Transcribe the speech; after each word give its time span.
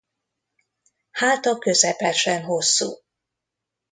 Háta 1.11 1.57
közepesen 1.57 2.43
hosszú. 2.43 2.93